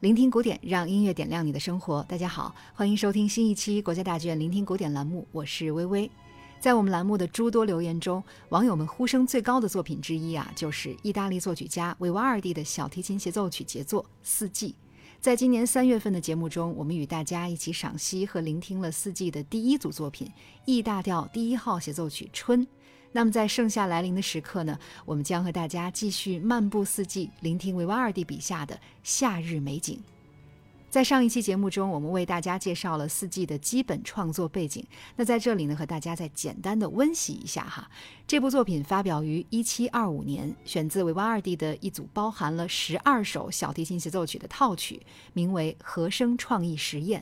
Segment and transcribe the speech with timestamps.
[0.00, 2.04] 聆听古典，让音乐点亮你的生活。
[2.08, 6.08] 大家好，欢迎收听新一期国家大剧院聆听古典栏目，我是微微。
[6.60, 14.68] 在我们栏目的诸多留言中，网友们呼声最高的作品之一啊，就是意大利作曲家维瓦尔第的小提琴协奏曲杰作《四季》。
[15.20, 20.30] 在今年三月份的节目中，我们与大家一起赏析和聆听了《四季》的第一组作品
[20.64, 22.64] ——E 大调第一号协奏曲《春》。
[23.10, 29.98] 那么，在盛夏来临的时刻呢，我们将和大家继续漫步四季，聆听维瓦尔第笔下的夏日美景。
[30.90, 34.82] 在上一期节目中，我们为大家介绍了四季的基本创作背景。
[35.16, 37.90] 那在这里呢，和大家再简单的温习一下哈。
[38.26, 45.02] 这部作品发表于一七二五年，选自维瓦尔第的一组包含了十二首小提琴协奏曲的套曲，
[45.34, 47.20] 名为《和声创意实验》。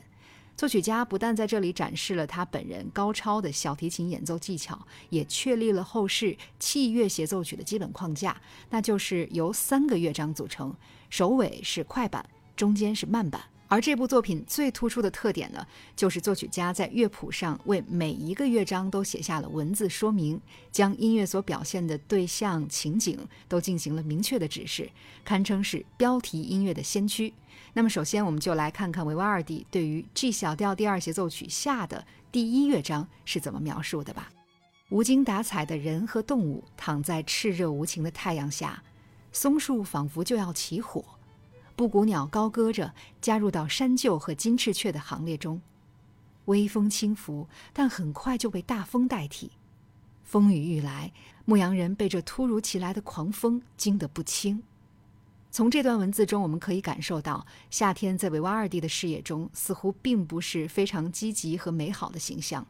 [0.57, 8.35] 作曲家不但在这里展示了他本人高超的小提琴演奏技巧，也确立了后世器乐协奏曲的基本框架，
[8.71, 10.75] 那就是由三个乐章组成，
[11.11, 13.39] 首尾是快板，中间是慢板。
[13.67, 15.65] 而这部作品最突出的特点呢，
[15.95, 20.39] 就是作曲家在乐谱上为每一个乐章都写下了文字说明，
[20.71, 24.89] 将音乐所表现的对象、情景都进行了明确的指示，
[25.25, 27.33] 堪称是标题音乐的先驱。
[27.73, 34.31] 那么，首先我们就来看看维瓦尔第对于 G 小调第二协奏曲下的第一乐章是怎么描述的吧。
[34.89, 38.81] 无精打采的人和动物躺在炽热无情的太阳下，
[39.33, 41.03] 松树仿佛就要起火，
[41.77, 45.61] 布谷鸟高歌着加入到山鹫和金翅雀的行列中。
[46.45, 49.51] 微风轻拂，但很快就被大风代替。
[50.23, 51.13] 风雨欲来，
[51.45, 54.63] 牧羊人被这突如其来的狂风惊得不轻。
[55.51, 62.65] 从这段文字中，我们可以感受到，夏天在维瓦尔第的视野中似乎并不是非常积极和美好的形象。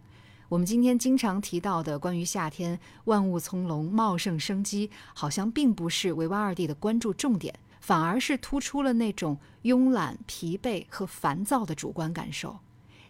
[0.49, 12.59] 我们今天经常提到的关于夏天万物葱茏、茂盛生机，好像并不是维瓦尔第的关注重点，反而是突出了那种慵懒、疲惫和烦躁的主观感受。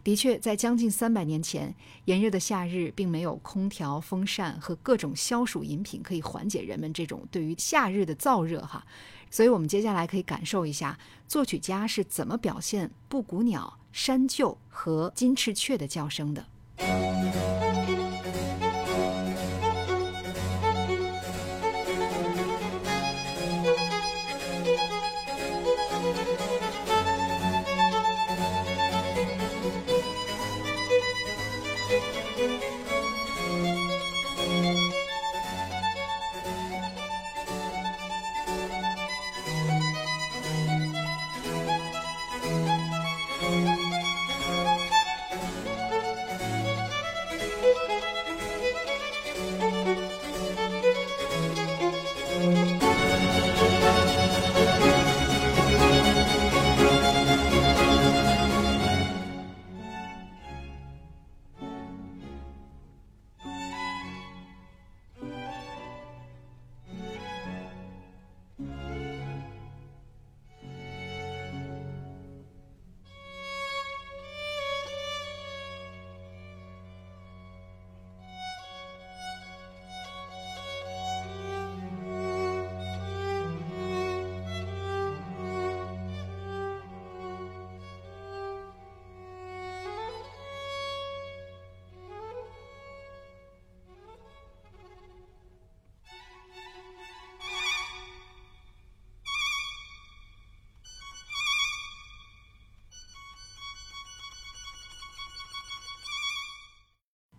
[0.04, 1.74] 的确，在将近三百年前，
[2.06, 8.86] 炎热的夏日并没有空调、风扇和各种消暑饮品可以缓解人们这种对于夏日的燥热哈。
[9.32, 10.96] 所以，我们接下来可以感受一下
[11.28, 16.46] 作曲家是怎么表现布谷鸟、山鹫和金翅雀的叫声的。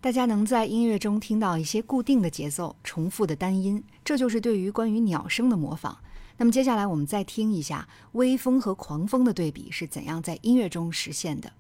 [0.09, 5.99] 大家能在音乐中听到一些固定的节奏、重复的单音，这就是对于关于鸟声的模仿。
[6.39, 11.53] 那么接下来我们再听一下微风和狂风的对比是怎样在音乐中实现的。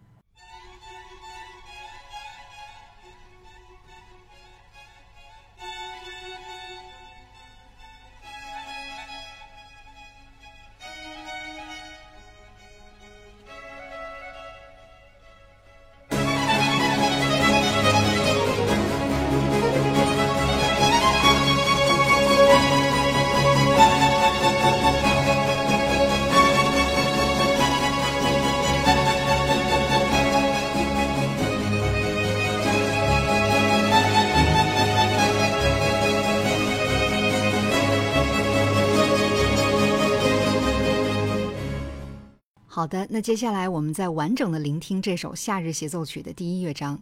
[42.88, 46.98] 好的，那接下来我们再完整的聆听这首夏日协奏曲的第一乐章。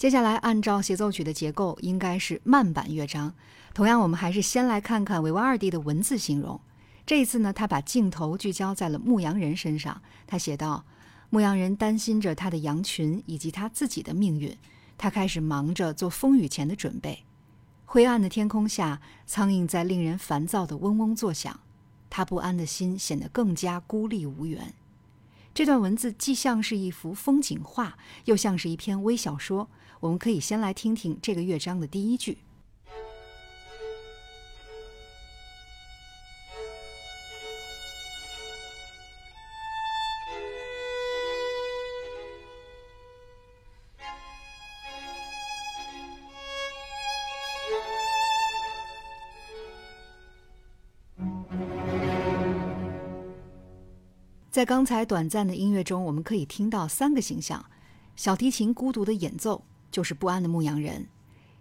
[0.00, 3.34] 接下来，按照协奏曲的结构，应该是慢板乐章。
[3.74, 6.58] 同样，我们还是先来看看维瓦尔第的文字形容。
[7.04, 10.00] 这一次呢，他把镜头聚焦在了牧羊人身上。
[10.26, 10.86] 他写道
[11.28, 14.56] ：“牧羊人担心着他的羊群以及他自己的命运，
[14.96, 17.22] 他开始忙着做风雨前的准备。
[17.84, 21.60] 灰暗的天空下，苍蝇在令人烦躁地嗡嗡作响，
[22.08, 24.72] 他不安的心显得更加孤立无援。”
[25.52, 29.68] 这段文字既像是一幅风景画，又像是一篇微小说。
[30.00, 32.38] 我们可以先来听听这个乐章的第一句。
[54.60, 57.64] 在刚才短暂的音乐中，我们可以听到三个形象：
[58.14, 59.64] 小提琴孤独的演奏。
[59.90, 61.08] 就是不安的牧羊人，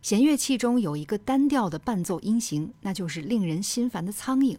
[0.02, 4.58] 弦乐器中有一个单调的伴奏音型，那就是令人心烦的苍蝇。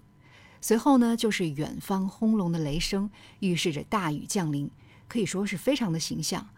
[0.62, 4.70] 随后呢，就是远方轰隆的雷声，预示着大雨降临，
[5.06, 6.48] 可以说是非常的形象。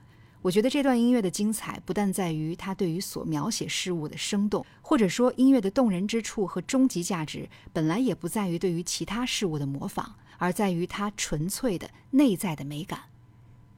[0.43, 13.03] 我觉得这段音乐的精彩，不但在于它对于所描写事物的生动，或者说音乐的动人之处和终极价值，本来也不在于对于其他事物的模仿，而在于它纯粹的内在的美感。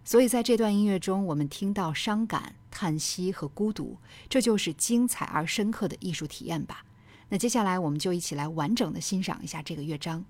[0.03, 3.99] 所以在这段音乐中，我们听到伤感、叹息和孤独，
[4.31, 6.87] 这就是精彩而深刻的艺术体验吧。
[7.29, 10.25] 那接下来，我们就一起来完整的欣赏一下这个乐章。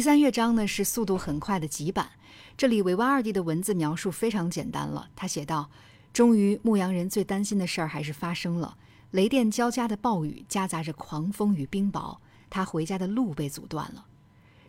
[0.00, 2.12] 第三乐章呢是速度很快的急板，
[2.56, 5.10] 这里维瓦尔第的文字描述非常简单了。
[5.14, 5.68] 他写道
[6.10, 8.78] ：“终于，牧羊人最担心的事儿还是发生了，
[9.10, 12.16] 雷电交加的暴雨夹杂着狂风与冰雹，
[12.48, 14.06] 他回家的路被阻断了。”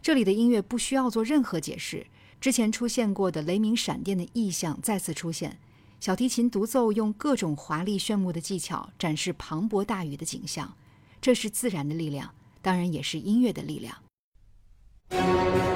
[0.04, 2.06] 这里的音乐不需要做任何解释，
[2.42, 5.58] 之前出现过的雷鸣闪电的意象再次出现，
[6.02, 10.76] 小提琴独奏用各种华丽炫目的技巧展示磅礴大雨的景象，
[11.22, 13.96] 这是自然的力量，当然也是音乐的力量。
[15.12, 15.71] Thank you.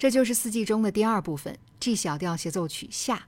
[0.00, 3.26] 这就是四季中的第二部分 G 小调协奏曲下。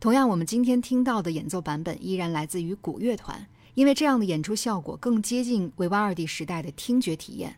[0.00, 7.56] 同样，我们今天听到的演奏版本依然来自于古乐团，因为这样的演出效果更接近维瓦尔第时代的听觉体验，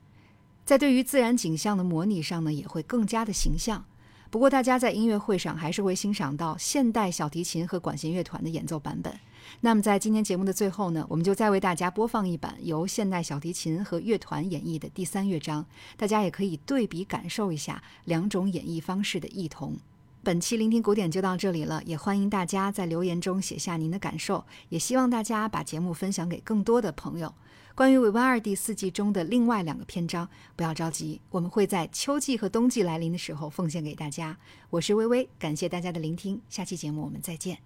[0.66, 3.82] 在对于自然景象的模拟上呢，也会更加的形象。
[4.28, 9.18] 不过，大家在音乐会上还是会欣赏到现代小提琴和管弦乐团的演奏版本。
[9.60, 19.76] 那么，在今天节目的最后呢，我们就再为大家播放一版由现代小提琴和乐团演绎的第三乐章，大家也可以对比感受一下两种演绎方式的异同。
[20.22, 27.34] 本期聆听古典就到这里了，也欢迎大家在留言中写下您的感受，也希望大家把节目分享给更多的朋友。
[27.74, 34.36] 关于韦万二第四季中的另外两个篇章，不要着急，我们会在秋季和冬季来临的时候奉献给大家。
[34.68, 37.58] 我是微微，感谢大家的聆听，下期节目我们再见。